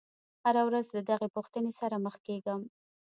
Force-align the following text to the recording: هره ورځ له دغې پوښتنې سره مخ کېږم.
هره 0.45 0.61
ورځ 0.67 0.85
له 0.95 1.01
دغې 1.09 1.27
پوښتنې 1.35 1.71
سره 1.79 1.95
مخ 2.05 2.15
کېږم. 2.27 2.61